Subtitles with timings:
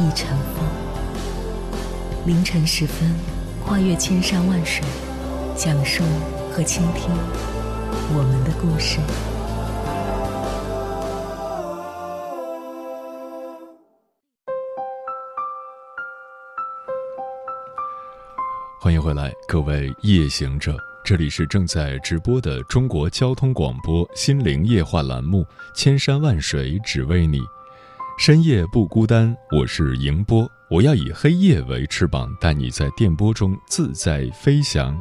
[0.00, 0.66] 亦成风。
[2.26, 3.14] 凌晨时分，
[3.64, 4.84] 跨越千山万水，
[5.56, 6.02] 讲述
[6.52, 7.10] 和倾听
[8.16, 8.98] 我们的故事。
[18.80, 25.42] 欢迎回来，各位夜行者，这里是正在直播的中国交通广播心灵夜话栏目
[25.74, 27.38] 《千山万水只为你》，
[28.16, 34.96] 深夜不孤单，我是迎波，我要以黑夜为翅膀，带你在电波中自在飞翔。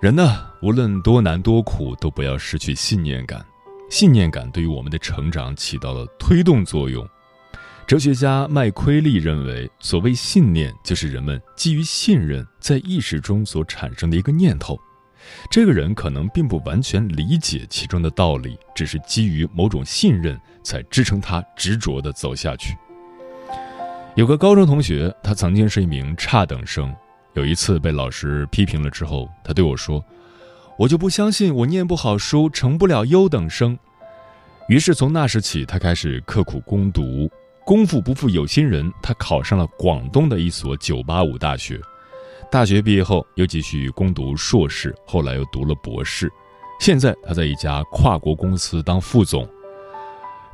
[0.00, 3.44] 人呢，无论多难多苦，都不要失去信念感，
[3.90, 7.06] 信念感对于我们的成长起到了推动作用。
[7.86, 14.78] 哲学家麦奎利认为，所谓信念，就是人们基于信任在意识中所产生的一个念头。
[15.50, 22.76] 这个人可能并不完全理解其中的道理，只是基于某种信任，才支撑他执着地走下去。
[24.14, 26.94] 有个高中同学，他曾经是一名差等生，
[27.34, 30.04] 有一次被老师批评了之后，他对我说
[30.76, 33.78] ：“我就不相信我念不好书，成不了优等生。”
[34.68, 37.30] 于是从那时起，他开始刻苦攻读。
[37.64, 41.80] 功夫不负有心人，他考上了广东的一所985大学。
[42.50, 46.32] 大学毕业后，又继续攻读硕士，后来又读了博士。
[46.80, 49.46] 现在他在一家跨国公司当副总。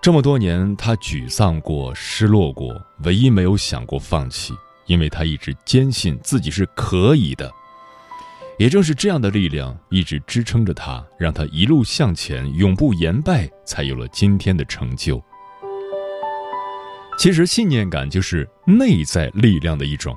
[0.02, 4.52] 这么多年，他沮丧过，失落过，唯一没有想过放弃，
[4.86, 7.48] 因为他一直坚信自己是可以的。
[8.58, 15.22] 也正是这样的力量，一直支撑着他，让他一路向前，永不言败，才有了今天的成就。
[17.16, 20.12] 其实，信念感就是内在力量的一种。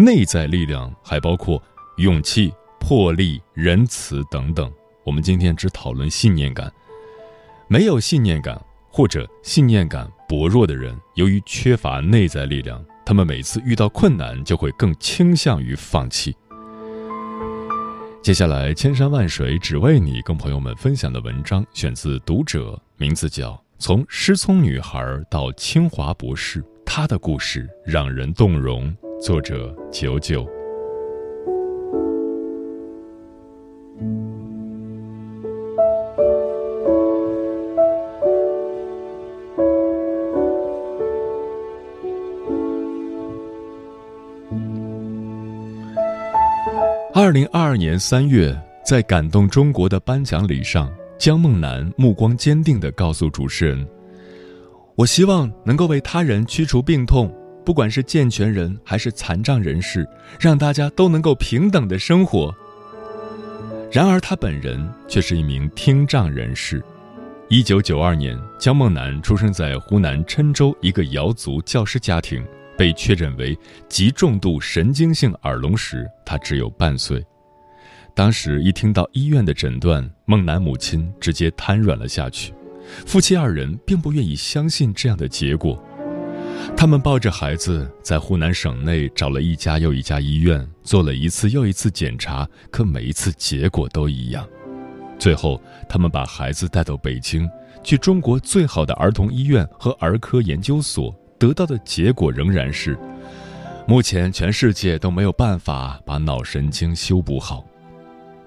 [0.00, 1.60] 内在力量还包括
[1.96, 4.72] 勇气、魄力、仁慈等等。
[5.02, 6.72] 我们今天只讨论信念感。
[7.66, 16.32] 没有信念感或者信念感薄弱的人，由于缺乏内在力量，他们每次遇到困难就会更倾向于放弃。
[18.22, 23.60] 接下来，千山万水只为你，跟朋友们分享的文章选自《读者》，名字叫。
[23.80, 28.96] 从失聪女孩到清华博士，她的故事让人动容。
[29.20, 30.46] 作者：九九。
[47.12, 50.88] 二零二二年三月，在感动中国的颁奖礼上。
[51.18, 53.84] 江梦楠目光坚定地告诉主持人
[54.94, 57.28] ：“我希望能够为他人驱除病痛，
[57.68, 60.08] 不管是健全人还是残障人士，
[60.40, 62.50] 让大家都能够平等的生活。”
[63.92, 66.82] 然而，他本人却是一名听障人士。
[67.50, 72.42] 一九九二年，江梦楠出生在湖南郴州一个瑶族教师家庭，
[72.74, 73.54] 被确诊为
[73.86, 77.22] 极重度神经性耳聋时，他只有半岁。
[78.14, 82.54] 当时一听到医院的诊断，孟楠母亲直接瘫软了下去。
[83.04, 85.78] 夫妻二人并不愿意相信这样的结果，
[86.76, 94.46] 他们抱着孩子在湖南省内找了一家又一家医院，做了一次又一次检查，可每一次结果都一样。
[95.18, 97.50] 最后，他们把孩子带到北京，
[97.82, 102.96] 去中国最好的儿童医院和儿科研究所，得到的结果仍然是：
[103.86, 107.64] 目前全世界都没有办法把脑神经修补好。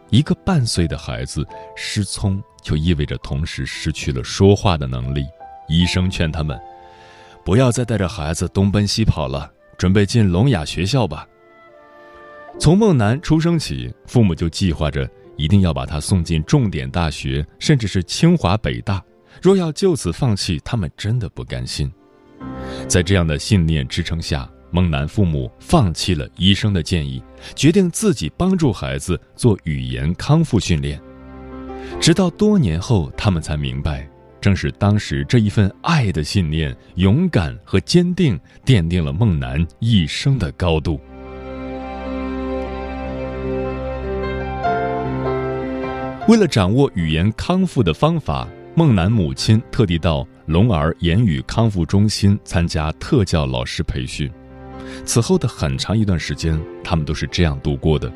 [0.10, 1.46] 一个半岁的孩子
[1.76, 5.26] 失聪，就意味着同时失去了说话的能力。
[5.68, 6.60] 医生劝他们，
[7.44, 11.28] 不要再带着孩子东奔西跑了，准备进聋哑学校吧。
[12.60, 19.04] 从孟楠出生起，父母就计划着一定要把他送进重点大学，甚至是清华北大。
[19.42, 21.92] 若要就此放弃，他们真的不甘心。
[22.88, 24.50] 在这样的信念支撑下。
[24.74, 27.22] 孟楠父母放弃了医生的建议，
[27.58, 30.98] 决定自己帮助孩子做语言康复训练。
[32.00, 34.10] 直到多年后，他们才明白，
[34.42, 41.00] 正是当时这一份爱的信念、勇敢和坚定，奠定了孟楠一生的高度。
[46.28, 54.32] 为了掌握语言康复的方法，孟楠母亲特地到龙儿言语康复中心参加特教老师培训。
[55.06, 58.12] 此后的很长一段时间，他们都是这样度过的：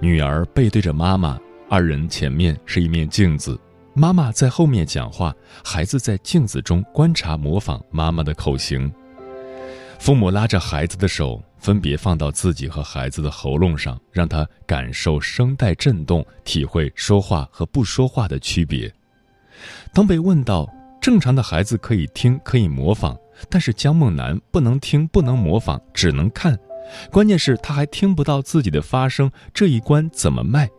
[0.00, 1.38] 女儿背对着妈妈，
[1.68, 3.58] 二人前面是一面镜子，
[3.92, 5.34] 妈妈在后面讲话，
[5.64, 8.90] 孩子在镜子中观察模仿妈妈的口型。
[9.98, 18.90] 父母拉着孩子的手，分别放到自己和孩子的喉咙上，让他感受声带震动，体会说话和不说话的区别。
[19.92, 20.66] 当被问到
[21.02, 23.14] 正常的孩子可以听可以模仿，
[23.50, 26.58] 但是江梦楠不能听不能模仿，只能看，
[27.10, 30.70] 关键是他还听不到自己的发声，这一关怎么迈？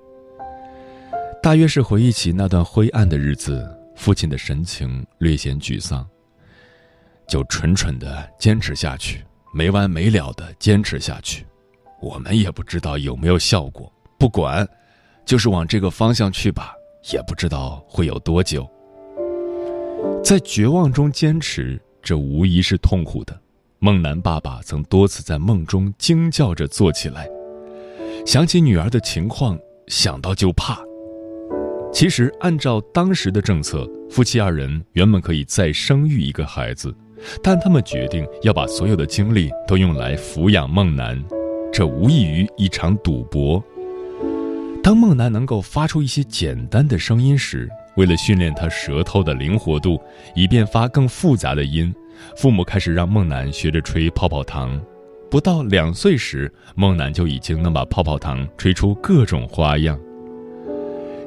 [1.44, 6.08] 大约是回忆起那段灰暗的日子，父亲的神情略显沮丧。
[7.28, 11.44] 就蠢蠢的坚持下去，没完没了的坚持下去，
[12.00, 13.92] 我们也不知道有没有效果。
[14.20, 14.68] 不管，
[15.26, 16.76] 就是往这个方向去吧，
[17.12, 18.70] 也不知道会有多久。
[20.24, 23.36] 在绝望中坚持，这无疑是痛苦的。
[23.80, 27.28] 梦楠爸爸曾多次在梦中惊叫着坐起来，
[28.28, 30.80] 想起女儿的情况，想到就怕。
[31.94, 36.94] 其实，按照当时的政策，夫妻二人原本可以再生育一个孩子。
[37.44, 41.24] 但他们决定要把所有的精力都用来抚养梦楠，
[41.72, 43.64] 这无异于一场赌博。
[44.82, 50.02] 当梦楠能够发出一些简单的声音时，为了训练他舌头的灵活度，
[50.34, 51.94] 以便发更复杂的音，
[52.36, 54.82] 父母开始让梦楠学着吹泡泡糖。
[55.30, 60.00] 不到两岁时，梦楠就已经能把泡泡糖吹出各种花样。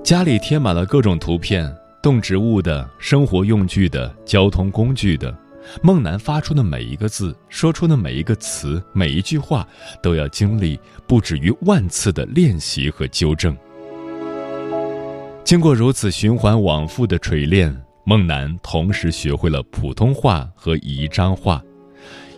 [0.05, 5.35] 家里贴满了各种图片，动植物的、生活用具的、交通工具的。
[5.83, 9.67] 孟楠发出的每一个字，说出的每一个词，每一句话，
[10.03, 13.57] 都要经历不止于万次的练习和纠正。
[15.43, 17.75] 经过如此循环往复的锤炼，
[18.05, 21.63] 孟楠同时学会了普通话和宜章话。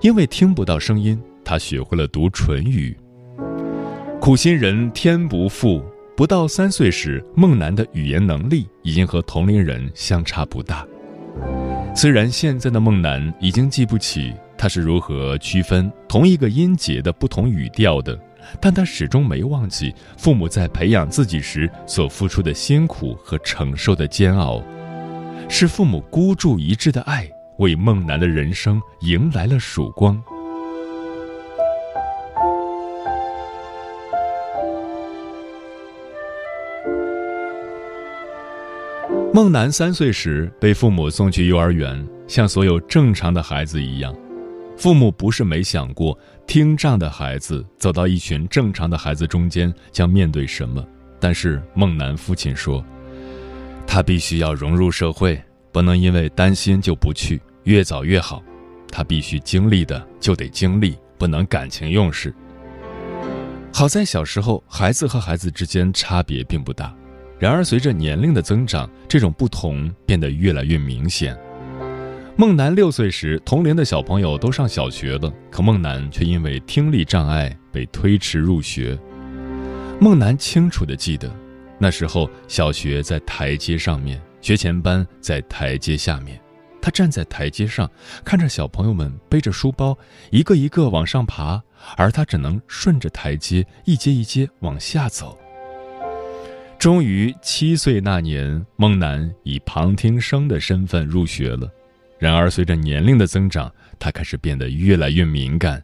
[0.02, 2.96] 因为听不到声音，他学会了读唇语。
[4.20, 5.84] 苦心人天不负，
[6.16, 10.82] 不到三岁时，孟楠的语言能力已经和同龄人相差不大。
[11.94, 18.18] 虽然现在的梦楠已经记不起他是如何区分同一个音节的不同语调的，
[18.58, 24.62] 但他始终没忘记父母在培养自己时所付出的辛苦和承受的煎熬，
[25.50, 27.28] 是父母孤注一掷的爱
[27.58, 30.18] 为梦楠的人生迎来了曙光。
[39.36, 44.16] 孟楠三岁时被父母送去幼儿园，像所有正常的孩子一样。
[44.78, 50.82] 父母不是没想过听障的孩子走到一群正常的孩子中间将面对什么，
[51.20, 52.82] 但是孟楠父亲说，
[53.86, 55.38] 他必须要融入社会，
[55.70, 58.42] 不能因为担心就不去，越早越好。
[58.90, 62.34] 他必须经历的就得经历，不能感情用事。
[63.70, 66.90] 好在小时候孩子和孩子之间差别并不大。
[67.38, 71.36] 然而，随着年龄的增长，这种不同变得越来越明显。
[72.34, 78.98] 孟楠六岁时，同龄的小朋友都上小学了，可孟楠却因为听力障碍被推迟入学。
[80.00, 81.30] 孟楠清楚地记得，
[81.78, 86.40] 那时候小学在台阶上面，学前班在台阶下面。
[86.80, 87.90] 他站在台阶上，
[88.24, 89.96] 看着小朋友们背着书包
[90.30, 91.62] 一个一个往上爬，
[91.96, 95.36] 而他只能顺着台阶一阶一阶往下走。
[96.86, 101.68] 终于七岁那年，孟楠以旁听生的身份入学了。
[102.16, 105.82] 然而，随着年龄的增长，他开始变得越来越敏感。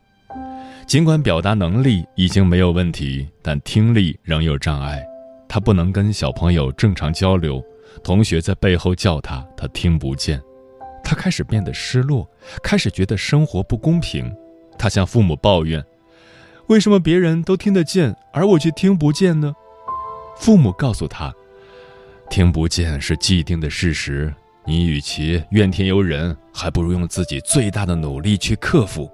[0.87, 5.05] 尽管表达能力已经没有问题，但听力仍有障碍。
[5.49, 7.61] 他不能跟小朋友正常交流，
[8.05, 10.41] 同学在背后叫他，他听不见。
[11.03, 12.31] 他开始变得失落，
[12.63, 14.33] 开始觉得生活不公平。
[14.79, 15.85] 他向父母抱怨
[16.71, 19.53] ：“为什么别人都听得见，而我却听不见呢？”
[20.37, 21.33] 父母告诉他
[22.31, 24.35] ：“听不见是既定的事实，
[24.67, 29.11] 你与其怨天尤人，还不如用自己最大的努力去克服。”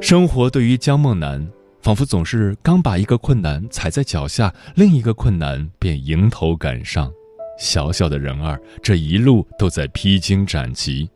[0.00, 1.48] 生活对于江梦楠，
[1.80, 7.12] 仿佛总是刚把一个困难踩在脚下，另一个困难便迎头赶上。
[7.58, 11.08] 小小的人儿，这一路都在披荆斩棘。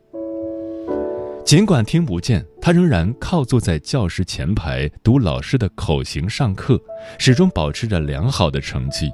[1.47, 6.77] 尽管听不见，他仍然靠坐在教室前排读老师的口型上课，
[7.17, 9.09] 始终保持着良好的成绩。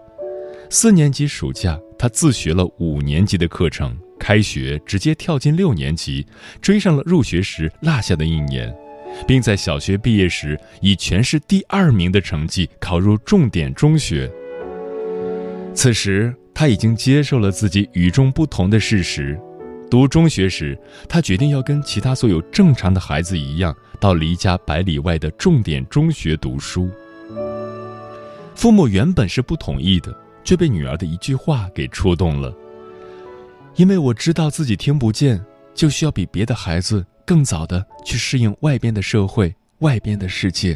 [0.67, 6.25] 四年级暑假，他自学了五年级的课程，开学直接跳进六年级，
[6.59, 8.75] 追上了入学时落下的一年，
[9.27, 14.27] 并在小学毕业时以全市第二名的成绩考入重点中学。
[15.75, 19.39] 此时，他已经接受了自己与众不同的事实。
[19.93, 20.75] 读中学时，
[21.07, 26.89] 他决定要跟其他所有正常的孩子一样，到离家百里外的重点中学读书。
[28.55, 30.11] 父母原本是不同意的，
[30.43, 32.51] 却被女儿的一句话给触动了。
[33.75, 35.39] 因为我知道自己听不见，
[35.75, 40.75] 就需要比别的孩子更早的去适应外边的社会、外边的世界。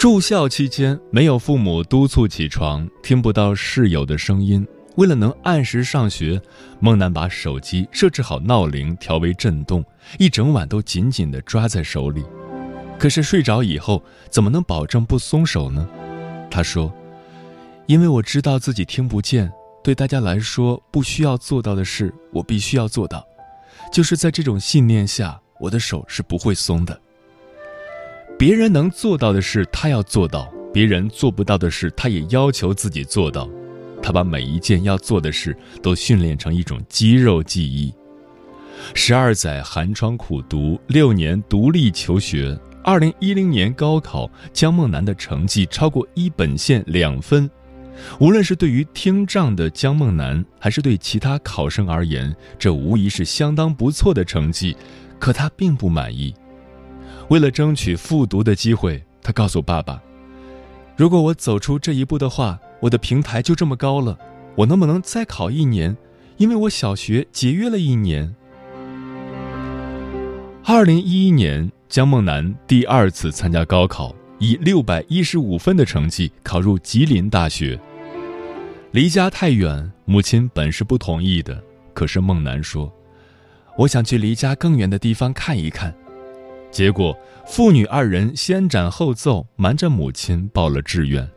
[0.00, 4.66] 住校期间没有父母督促起床，听不到室友的声音。
[4.96, 6.40] 为了能按时上学，
[6.78, 9.84] 孟楠把手机设置好闹铃，调为震动，
[10.18, 12.24] 一整晚都紧紧地抓在手里。
[12.98, 15.86] 可是睡着以后，怎么能保证不松手呢？
[16.50, 16.90] 他说
[17.84, 19.52] ：“因为我知道自己听不见，
[19.84, 23.22] 对大家来说不需要做到的事，我必须要做到。
[23.92, 26.98] 就是在这种信念下，我的手是不会松的。”
[28.40, 33.46] 别人能做到的事，他要做到；别人做不到的事，他也要求自己做到。
[34.02, 37.92] 他把每一件要做的事都训练成一种肌肉记忆。
[38.94, 42.58] 十二载寒窗苦读，六年独立求学。
[42.82, 47.48] 二零一零年高考，江梦楠的成绩超过一本线两分。
[48.20, 54.74] 无论是对于听障的江梦楠，还是对其他考生而言，这无疑是相当不错的成绩。
[55.18, 56.34] 可他并不满意。
[57.30, 60.02] 为了争取复读的机会，他告诉爸爸
[60.98, 64.18] ：“如果我走出这一步的话，我的平台就这么高了。
[64.56, 65.96] 我能不能再考一年？
[66.38, 68.34] 因为我小学节约了一年。”
[70.66, 77.78] 二零一一年，江梦楠第二次参加高考，以六百一十五分的成绩考入吉林大学。
[78.90, 81.62] 离家太远，母亲本是不同意的，
[81.94, 82.92] 可是梦楠说
[83.78, 85.94] ：“我想去离家更远的地方看一看。”
[86.70, 91.28] 结果，父女二人先斩后奏，瞒着母亲报了志愿。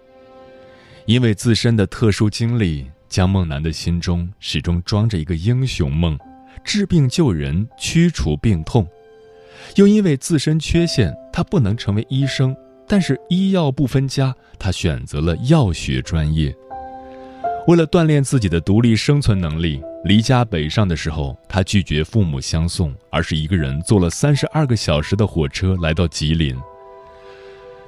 [1.05, 6.17] 因为自身的特殊经历，江梦楠的心中始终装着一个英雄梦：
[6.63, 8.87] 治病救人，驱除病痛。
[9.75, 12.55] 又因为自身缺陷，他不能成为医生，
[12.87, 16.55] 但是医药不分家，他选择了药学专业。
[17.65, 26.53] 为了锻炼自己的独立生存能力，离家北上的时候，他拒绝父母相送，而是一个人坐了三十二个小时的火车来到吉林。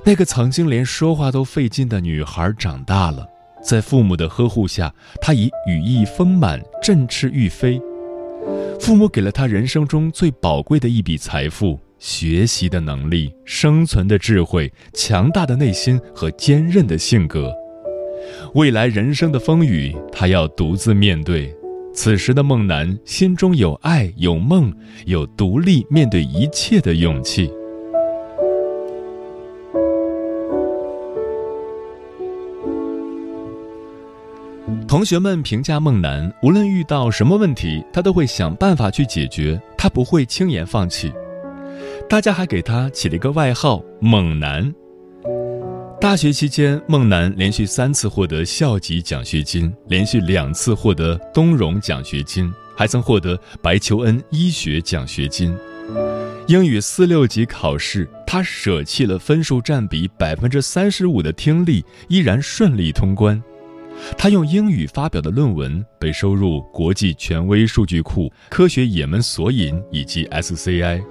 [0.06, 3.28] 那个曾经连说话都费劲的女孩长大了，
[3.62, 7.82] 在父母的呵护下，她已羽翼丰满，振翅欲飞。
[8.80, 17.54] 父母给了她人生中最宝贵的一笔财富：学习的能力、生存的智慧、强大的内心和坚韧的性格。
[18.54, 21.54] 未来人生的风雨，他要独自面对。
[21.94, 24.74] 此时的梦楠心中有爱，有梦，
[25.06, 27.50] 有独立面对一切的勇气。
[34.88, 41.12] 同学们评价梦楠，无论遇到什么问题，他都会想办法去解决，他不会轻言放弃。
[42.10, 44.74] 大家还给他起了一个外号“猛男”。
[46.06, 55.58] 大学期间，孟楠连续三次获得校级奖学金，连续两次获得东荣奖学金，还曾获得白求恩医学奖学金。
[56.48, 63.42] 英语四六级考试，他舍弃了分数占比百分之三十五的听力，依然顺利通关。
[64.16, 71.02] 他用英语发表的论文被收入国际权威数据库科学也门索引以及 SCI。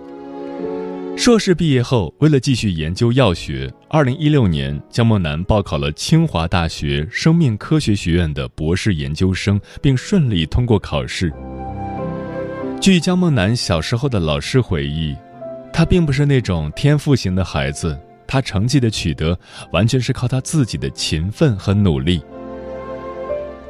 [1.16, 11.32] 硕士毕业后，为了继续研究药学，二零一六年，江梦楠报考了清华大学生命科学学院的博士研究生，并顺利通过考试。
[12.80, 15.16] 据江梦楠小时候的老师回忆，
[15.72, 19.38] 他并不是那种天赋型的孩子，他成绩的取得
[19.72, 22.20] 完全是靠他自己的勤奋和努力。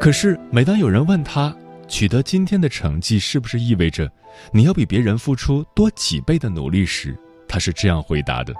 [0.01, 1.55] 可是，每当有人问他，
[1.87, 4.11] 取得今天的成绩是不是意味着
[4.51, 7.17] 你要比别人付出多几倍的努力时，
[7.54, 8.52] 他是这样回答的：“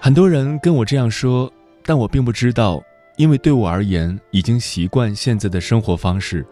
[0.00, 1.52] 很多人跟我这样说，
[1.84, 2.82] 但我并不知道，
[3.18, 6.46] 因为对我而言已经习惯现在的生活方式，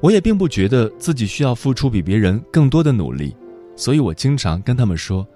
[0.00, 3.34] 我也并不觉得自己需要付出比别人更多的努力，
[3.74, 5.26] 所以我经常跟他们说，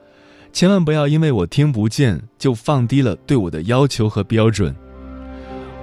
[0.53, 4.73] 千万不要因为我听不见就放低了对我的要求和标准。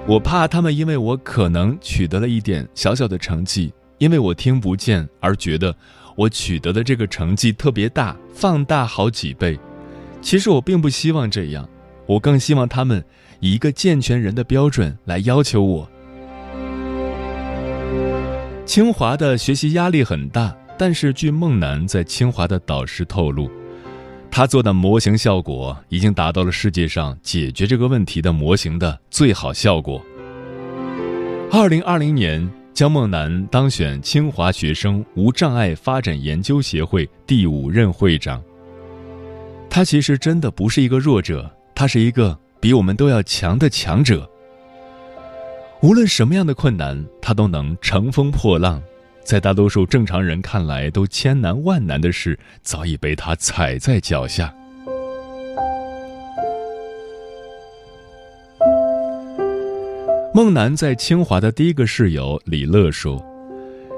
[0.07, 5.75] 我怕他们因为我可能取得了一点小小的成绩，因为我听不见而觉得。”
[6.17, 9.57] 我取得的这个成绩特别大，放大好几倍。
[10.19, 11.69] 其实我并不希望这样，
[12.07, 13.05] 我更希望他们
[13.39, 15.87] 以一个健全人的标准来要求我。
[18.65, 23.49] 清华的学习压力很大，但是据孟楠在清华的导师透露，
[24.31, 30.03] 他做的模型效果已经达到了世界上解决这个问题的模型的最好效果。
[31.51, 38.39] 二零二零年，姜梦楠当选清华学生无障碍发展研究协会第五任会长。
[39.67, 44.29] 他其实真的不是一个弱者，他是一个比我们都要强的强者。
[45.81, 48.79] 无论什么样的困难，他都能乘风破浪。
[49.23, 54.53] 在大多数正常人看来都千难万难的事，早已被他踩在脚下。
[60.37, 63.19] 孟楠在清华的第一个室友李乐说：“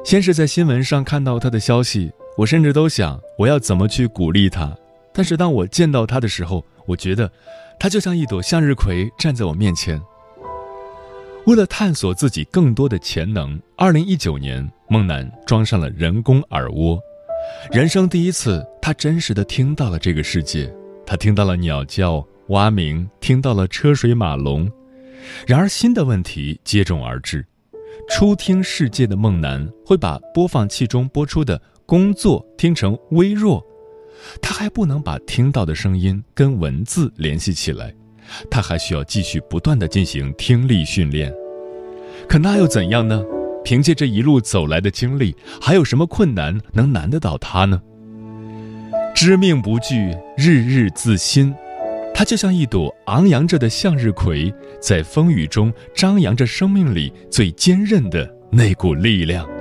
[0.05, 4.73] 先是在新闻上看到他的消息，我甚至都想我要怎么去鼓励他。
[5.13, 7.29] 但是当我见到他的时候，我觉得
[7.77, 10.01] 他就像一朵向日葵站在我面前。”
[11.45, 14.65] 为了探索自己更多的潜能，二零一九年。
[14.87, 16.97] 孟楠装上了人工耳蜗，
[17.69, 20.73] 人生第一次，他真实的听到了这个世界，
[21.05, 24.71] 他听到了鸟叫、蛙鸣，听到了车水马龙。
[25.45, 27.45] 然而，新的问题接踵而至：
[28.09, 33.63] 初听世界的孟楠会把播放器中播出的工作听成微弱，
[34.41, 37.93] 他还不能把听到的声音跟文字联系起来，
[38.49, 41.33] 他还需要继续不断的进行听力训练。
[42.27, 43.23] 可那又怎样呢？
[43.63, 47.81] 凭借这一路走来的经历，还有什么困难能难得倒他呢？
[49.13, 51.53] 知命不惧，日日自新。
[52.13, 59.58] 它就像一朵昂扬着的向日葵，在风雨中张扬着生命里最坚韧的那股力量。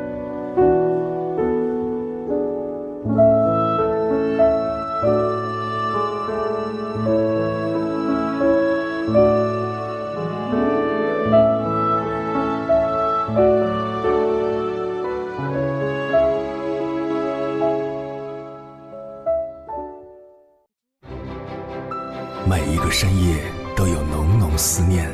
[23.08, 23.42] 深夜
[23.74, 25.10] 都有浓浓思念，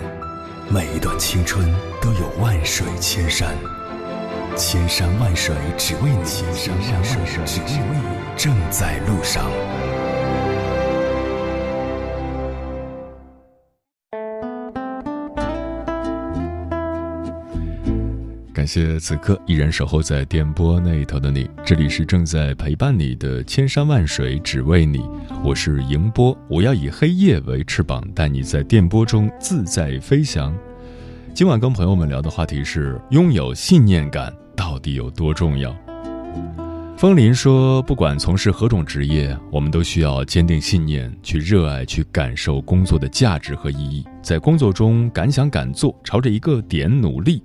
[0.68, 1.72] 每一段青春
[2.02, 3.56] 都有万水千山，
[4.56, 6.52] 千山万水只为你，千
[6.82, 9.48] 山万水只为你，正在路上。
[18.64, 25.04] 感谢此刻依然守候在电波那一头的你，这里是正在陪伴你的千山万水只为你，
[25.44, 30.56] 我是迎波，我要以黑夜为翅膀，带你在电波中自在飞翔。
[31.34, 35.76] 今晚跟朋友们聊的话题是：拥有信念感到底有多重要？
[36.96, 47.42] 风林说，不管从事何种职业，我们都需要坚定信念，去热爱，去感受工作的价值和意义，在工作中敢想敢做，朝着一个点努力。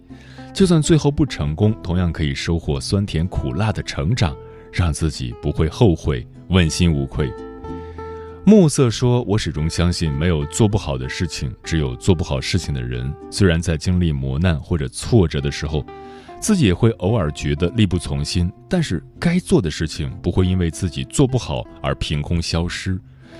[0.60, 4.36] 就算最后不成功，同样可以收获酸甜苦辣的成长，
[4.74, 7.32] 让自己不会后悔，问心无愧。
[8.46, 13.10] 暮色说：“我始终相信，没有做不好的事情，只有做不好事情的人。
[13.32, 15.82] 虽然在经历磨难或者挫折的时候，
[16.42, 23.00] 自己也会偶尔觉得力不从心，但是该做的事情不会因为自己做不好而凭空消失。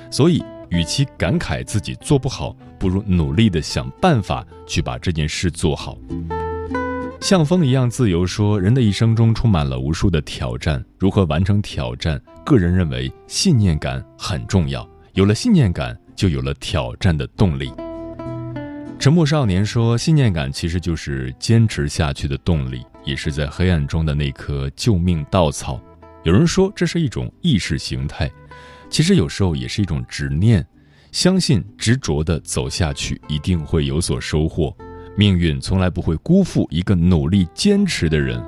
[0.10, 5.98] 所以，与其感慨自己做不好，不如努力的想办法去把这件事做好。”
[7.22, 12.20] 像风一样自由说，人的一生中充满了无数的挑战，如何完成挑战？
[12.46, 17.74] 个人认为信念感很重要，有了信念感，就有了挑战的动力。
[18.98, 25.80] 沉默少年说，信念感其实就是坚持下去的动力，也是在黑暗中的那颗救命稻草。
[26.24, 28.32] 有人说这是一种意识形态，
[28.90, 30.66] 其实有时候也是一种执念，
[31.12, 34.74] 相信执着的走下去，一定会有所收获。
[35.18, 38.42] 命运从来不会辜负一个努力坚持的人。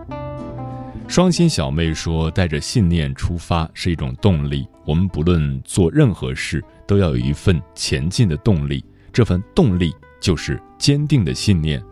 [1.07, 4.65] 双心小妹说：“带着信念出发是一种动力。
[4.85, 8.81] 我们不论做任何事，都要有一份前进的动力。
[9.11, 11.83] 这份动力就是坚定的信念。”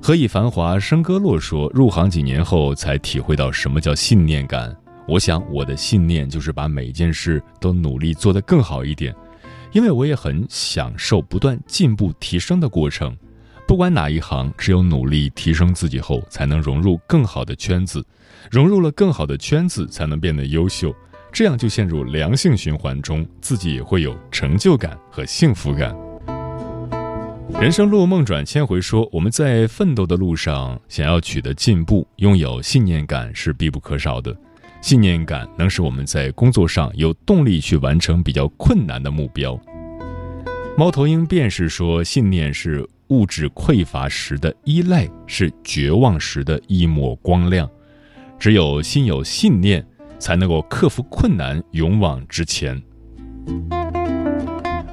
[0.00, 4.72] 何以繁华笙歌落说：“入行几年后，才体会到什么叫信念感。
[5.08, 9.12] 我想，我的信念就是把每件事都努力做得更好一点，
[9.72, 13.16] 因为我也很享受不断进步提升的过程。”
[13.68, 18.02] 不管哪一行，只有努力提升自己后，才能融入更好的圈子，
[18.50, 20.90] 融入了更好的圈子，才能变得优秀，
[21.30, 25.94] 这样就陷入良性循环中，自己也会有成就感和幸福感。
[27.60, 34.34] 人生路梦转千回，说我们在奋斗的路上，想要取得进步，拥有信念感是必不可少的。
[34.80, 39.60] 信念感能使我们在工作上有动力去完成比较困难的目标。
[40.74, 42.88] 猫头鹰便是说，信念是。
[43.08, 47.68] 物质匮乏时的依赖是绝望时的一抹光亮，
[48.38, 49.84] 只有心有信念，
[50.18, 52.80] 才能够克服困难，勇往直前。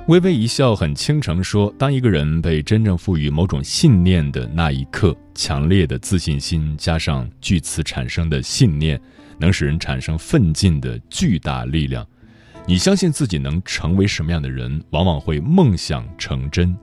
[0.07, 9.01] 微微一笑很倾城说：“当一个人被真正赋予某种信念的那一刻，强烈的自信心加上据此产生的信念，
[9.39, 12.05] 能使人产生奋进的巨大力量。
[12.67, 16.77] 你相信自己能成为什么样的人，往往会梦想成真。”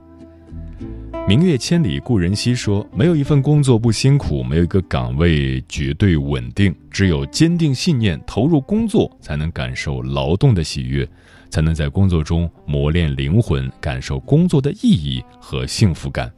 [1.25, 6.75] 明月千里故人西说：“没有一份工作不辛苦，没有一个岗位绝对稳定。
[6.91, 11.07] 只有坚定信念，投入工作，才能感受劳动的喜悦。”
[11.49, 16.29] 才能在工作中磨练灵魂，感受工作的意义和幸福感。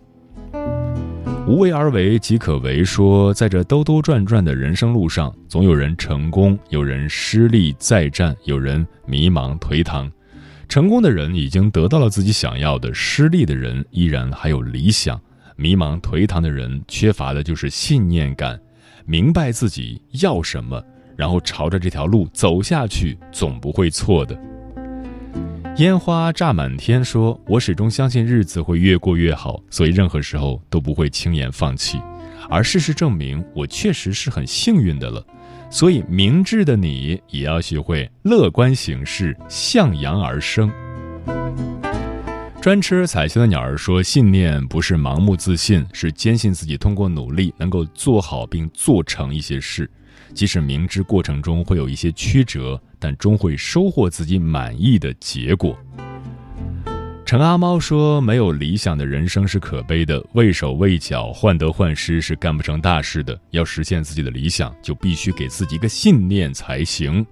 [1.48, 2.84] 无为而为即可为。
[2.84, 10.12] 说，在这兜兜转转的人生路上，总有人成功，有人失利再战，有人迷茫颓唐。
[10.68, 15.20] 成功的人已经得到了自己想要的，失利的人依然还有理想，
[15.56, 18.60] 迷茫颓唐的人缺乏的就是信念感，
[19.06, 20.84] 明白自己要什么，
[21.16, 24.38] 然后朝着这条路走下去，总不会错的。
[25.78, 32.00] 烟花炸满天，说：“我始终相信日子会越过越好，所以任何时候都不会轻言放弃。
[32.50, 35.22] 而事实证明，我确实是很幸运的了。
[35.76, 40.72] 所以，明智的你也要学会乐观行事，向阳而生。”
[42.64, 49.92] 专吃彩星的鸟儿说：“信念不是盲目自信，是坚信自己通过努力能够做好并做成一些事。”
[50.34, 55.78] 即使明知过程中会有一些曲折，但终会收获自己满意的结果。
[57.26, 63.36] 陈阿猫说：“没有理想的人生是可悲的，畏手畏脚、患得患失是干不成大事的。
[63.50, 67.26] 要实现自己的理想，就必须给自己一个信念才行。”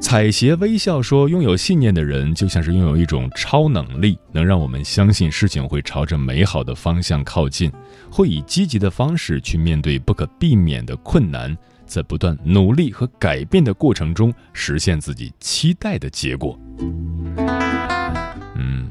[0.00, 7.70] 彩鞋微笑说：“拥有信念的人，就像是拥有一种超能力，能让我们相信事情会朝着美好的方向靠近，
[8.10, 11.54] 会以积极的方式去面对不可避免的困难。”
[11.84, 16.58] 在不断努力和改变的过程中，实现自己期待的结果。
[18.54, 18.90] 嗯，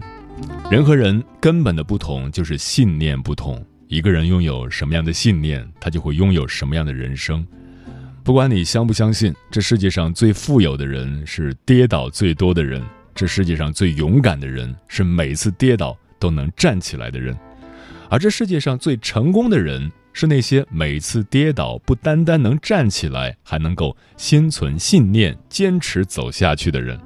[0.70, 3.64] 人和人根本的不同就是信念不同。
[3.88, 7.46] 一个人拥有什么样的信念，他就会拥有什么样的人生。
[8.24, 12.82] 不管你相不相信，这世界上最富有的人是跌倒最多的人；
[13.14, 17.36] 这世界上最勇敢的人是每次跌倒都能站起来的人；
[18.10, 19.92] 而这世界上最成功的人。
[20.14, 27.00] 是那些每次跌倒不单单能站起来，还能够心存信念、坚持走下去的人。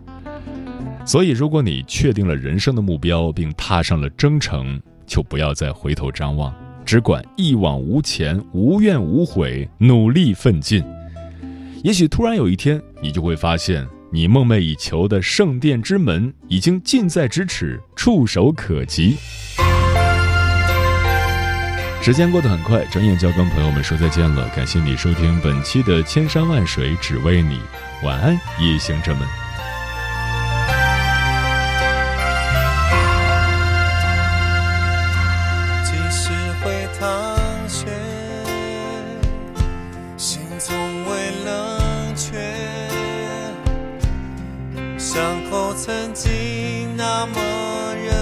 [1.06, 10.84] 所以，如果你确定了人生的目标，并踏上了征程，就不要再回头张望，只管一往无前、无怨无悔，努力奋进。
[11.84, 19.16] 也许突然有一天，你就会发现，你梦寐以求的圣殿之门已经近在咫尺，触手可及。
[22.02, 24.50] 时间过得很快，转眼就要跟朋友们说再见了。
[24.56, 27.58] 感谢你收听本期的《千山万水只为你》，
[28.06, 29.45] 晚安，夜行者们。
[45.86, 48.15] 曾经那么热。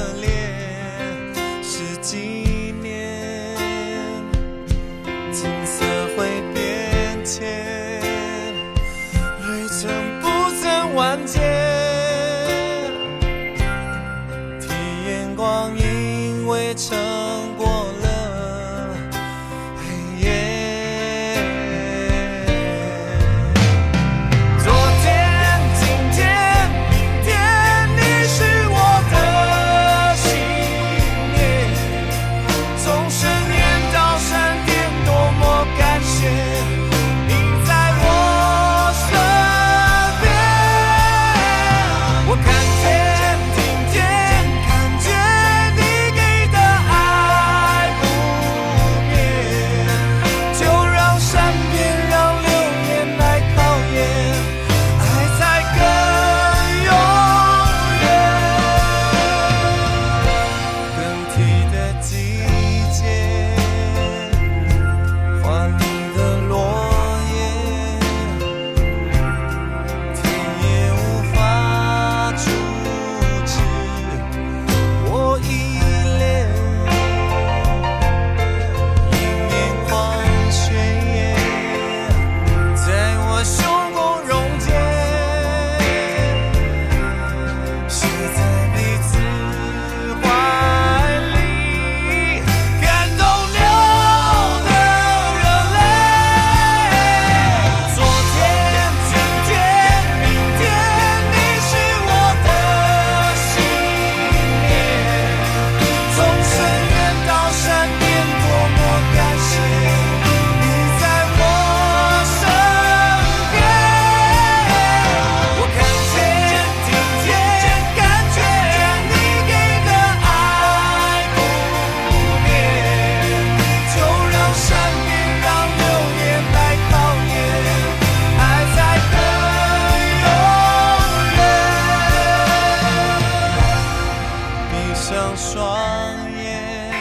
[135.23, 136.91] 上双眼，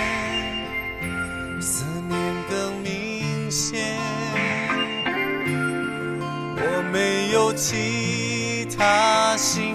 [1.61, 2.17] 思念
[2.49, 3.99] 更明显。
[6.57, 9.75] 我没有其他心